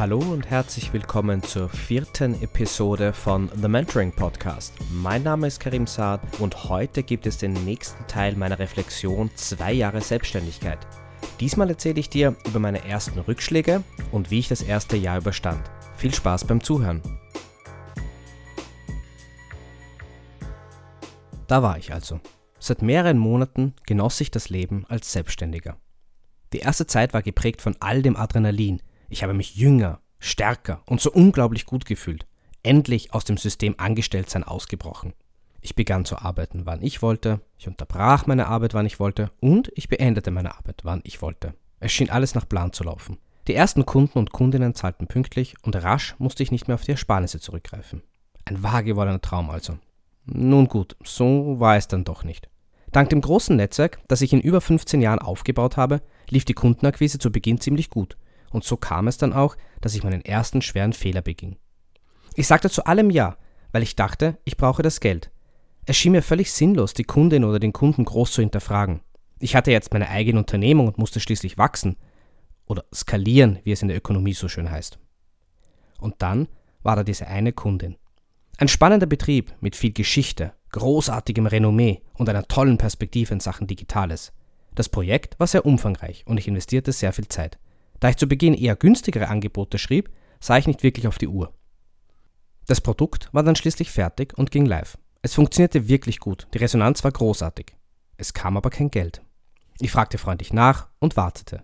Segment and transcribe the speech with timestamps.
[0.00, 4.72] Hallo und herzlich willkommen zur vierten Episode von The Mentoring Podcast.
[4.90, 9.74] Mein Name ist Karim Saad und heute gibt es den nächsten Teil meiner Reflexion zwei
[9.74, 10.78] Jahre Selbstständigkeit.
[11.38, 15.70] Diesmal erzähle ich dir über meine ersten Rückschläge und wie ich das erste Jahr überstand.
[15.98, 17.02] Viel Spaß beim Zuhören.
[21.46, 22.20] Da war ich also.
[22.58, 25.76] Seit mehreren Monaten genoss ich das Leben als Selbstständiger.
[26.54, 28.80] Die erste Zeit war geprägt von all dem Adrenalin.
[29.10, 32.26] Ich habe mich jünger, stärker und so unglaublich gut gefühlt.
[32.62, 35.14] Endlich aus dem System Angestelltsein ausgebrochen.
[35.60, 39.72] Ich begann zu arbeiten, wann ich wollte, ich unterbrach meine Arbeit, wann ich wollte und
[39.74, 41.54] ich beendete meine Arbeit, wann ich wollte.
[41.80, 43.18] Es schien alles nach Plan zu laufen.
[43.48, 46.92] Die ersten Kunden und Kundinnen zahlten pünktlich und rasch musste ich nicht mehr auf die
[46.92, 48.02] Ersparnisse zurückgreifen.
[48.44, 49.76] Ein wahr gewordener Traum also.
[50.24, 52.48] Nun gut, so war es dann doch nicht.
[52.92, 57.18] Dank dem großen Netzwerk, das ich in über 15 Jahren aufgebaut habe, lief die Kundenakquise
[57.18, 58.16] zu Beginn ziemlich gut.
[58.50, 61.56] Und so kam es dann auch, dass ich meinen ersten schweren Fehler beging.
[62.34, 63.36] Ich sagte zu allem Ja,
[63.72, 65.30] weil ich dachte, ich brauche das Geld.
[65.86, 69.00] Es schien mir völlig sinnlos, die Kundin oder den Kunden groß zu hinterfragen.
[69.38, 71.96] Ich hatte jetzt meine eigene Unternehmung und musste schließlich wachsen.
[72.66, 74.98] Oder skalieren, wie es in der Ökonomie so schön heißt.
[75.98, 76.48] Und dann
[76.82, 77.96] war da diese eine Kundin.
[78.58, 84.32] Ein spannender Betrieb mit viel Geschichte, großartigem Renommee und einer tollen Perspektive in Sachen Digitales.
[84.74, 87.58] Das Projekt war sehr umfangreich und ich investierte sehr viel Zeit.
[88.00, 91.54] Da ich zu Beginn eher günstigere Angebote schrieb, sah ich nicht wirklich auf die Uhr.
[92.66, 94.98] Das Produkt war dann schließlich fertig und ging live.
[95.22, 97.76] Es funktionierte wirklich gut, die Resonanz war großartig.
[98.16, 99.22] Es kam aber kein Geld.
[99.80, 101.62] Ich fragte freundlich nach und wartete.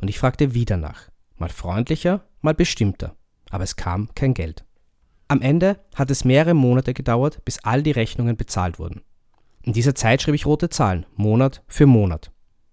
[0.00, 3.16] Und ich fragte wieder nach, mal freundlicher, mal bestimmter,
[3.50, 4.64] aber es kam kein Geld.
[5.28, 9.02] Am Ende hat es mehrere Monate gedauert, bis all die Rechnungen bezahlt wurden.
[9.62, 12.30] In dieser Zeit schrieb ich rote Zahlen, Monat für Monat.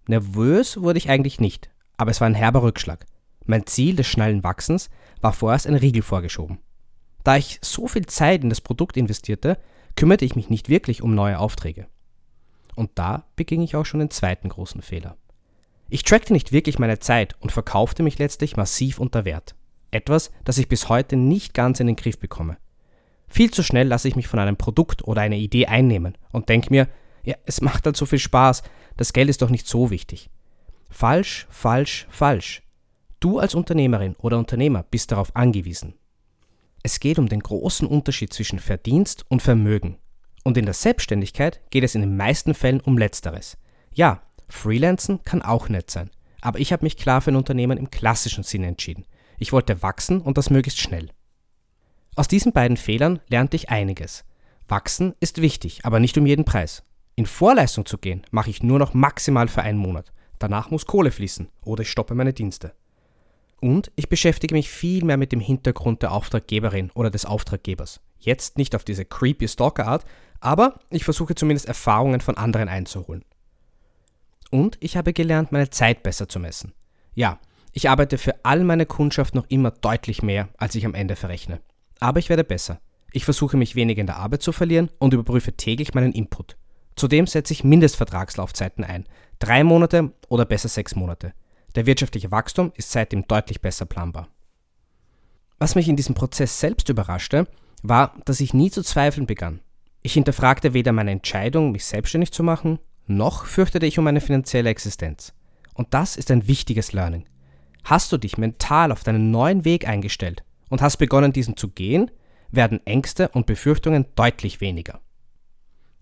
[0.08, 1.70] Nervös wurde ich eigentlich nicht,
[2.02, 3.06] aber es war ein herber Rückschlag.
[3.46, 4.90] Mein Ziel des schnellen Wachsens
[5.22, 6.58] war vorerst ein Riegel vorgeschoben.
[7.24, 9.60] Da ich so viel Zeit in das Produkt investierte,
[9.96, 11.86] kümmerte ich mich nicht wirklich um neue Aufträge.
[12.76, 15.16] Und da beging ich auch schon den zweiten großen Fehler.
[15.90, 19.54] Ich trackte nicht wirklich meine Zeit und verkaufte mich letztlich massiv unter Wert.
[19.92, 22.58] Etwas, das ich bis heute nicht ganz in den Griff bekomme.
[23.28, 26.72] Viel zu schnell lasse ich mich von einem Produkt oder einer Idee einnehmen und denke
[26.72, 26.88] mir,
[27.24, 28.64] ja, es macht halt so viel Spaß,
[28.98, 30.32] das Geld ist doch nicht so wichtig.
[30.92, 32.62] Falsch, falsch, falsch.
[33.22, 35.96] Du als Unternehmerin oder Unternehmer bist darauf angewiesen.
[36.84, 39.98] Es geht um den großen Unterschied zwischen Verdienst und Vermögen.
[40.44, 43.58] Und in der Selbstständigkeit geht es in den meisten Fällen um Letzteres.
[43.94, 46.10] Ja, Freelancen kann auch nett sein,
[46.42, 49.06] aber ich habe mich klar für ein Unternehmen im klassischen Sinn entschieden.
[49.38, 51.10] Ich wollte wachsen und das möglichst schnell.
[52.16, 54.26] Aus diesen beiden Fehlern lernte ich einiges.
[54.68, 56.84] Wachsen ist wichtig, aber nicht um jeden Preis.
[57.16, 60.12] In Vorleistung zu gehen, mache ich nur noch maximal für einen Monat.
[60.42, 62.74] Danach muss Kohle fließen oder ich stoppe meine Dienste.
[63.60, 68.02] Und ich beschäftige mich viel mehr mit dem Hintergrund der Auftraggeberin oder des Auftraggebers.
[68.18, 70.04] Jetzt nicht auf diese creepy Stalker-Art,
[70.40, 73.24] aber ich versuche zumindest Erfahrungen von anderen einzuholen.
[74.50, 76.74] Und ich habe gelernt, meine Zeit besser zu messen.
[77.14, 77.40] Ja,
[77.72, 81.62] ich arbeite für all meine Kundschaft noch immer deutlich mehr, als ich am Ende verrechne.
[82.00, 82.82] Aber ich werde besser.
[83.12, 86.58] Ich versuche mich weniger in der Arbeit zu verlieren und überprüfe täglich meinen Input.
[87.02, 89.08] Zudem setze ich Mindestvertragslaufzeiten ein.
[89.40, 91.34] Drei Monate oder besser sechs Monate.
[91.74, 94.28] Der wirtschaftliche Wachstum ist seitdem deutlich besser planbar.
[95.58, 97.48] Was mich in diesem Prozess selbst überraschte,
[97.82, 99.62] war, dass ich nie zu zweifeln begann.
[100.04, 104.70] Ich hinterfragte weder meine Entscheidung, mich selbstständig zu machen, noch fürchtete ich um meine finanzielle
[104.70, 105.34] Existenz.
[105.74, 107.26] Und das ist ein wichtiges Learning.
[107.84, 112.12] Hast du dich mental auf deinen neuen Weg eingestellt und hast begonnen, diesen zu gehen,
[112.52, 115.02] werden Ängste und Befürchtungen deutlich weniger.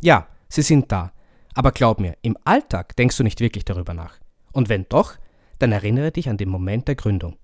[0.02, 1.14] Ja, sie sind da,
[1.54, 4.16] aber glaub mir, im Alltag denkst du nicht wirklich darüber nach.
[4.52, 5.16] Und wenn doch,
[5.60, 7.38] dann erinnere dich an den Moment der Gründung.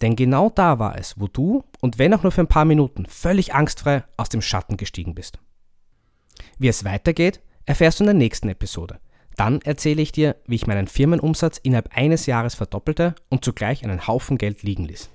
[0.00, 3.06] Denn genau da war es, wo du, und wenn auch nur für ein paar Minuten,
[3.06, 5.38] völlig angstfrei aus dem Schatten gestiegen bist.
[6.58, 8.98] Wie es weitergeht, erfährst du in der nächsten Episode.
[9.36, 14.06] Dann erzähle ich dir, wie ich meinen Firmenumsatz innerhalb eines Jahres verdoppelte und zugleich einen
[14.06, 15.10] Haufen Geld liegen ließ.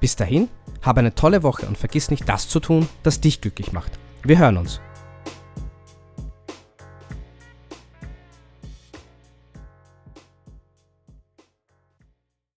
[0.00, 0.48] Bis dahin,
[0.82, 3.92] habe eine tolle Woche und vergiss nicht das zu tun, das dich glücklich macht.
[4.22, 4.80] Wir hören uns.